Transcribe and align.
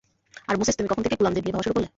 আর 0.49 0.55
Moses, 0.59 0.75
তুমি 0.79 0.89
কখন 0.91 1.03
থেকে 1.05 1.17
গোলামদের 1.19 1.43
নিয়ে 1.43 1.55
ভাবা 1.55 1.65
শুরু 1.65 1.75
করলে? 1.75 1.89